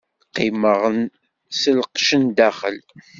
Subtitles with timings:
[0.27, 0.81] Qqimeɣ
[1.59, 2.77] s lqecc n daxel.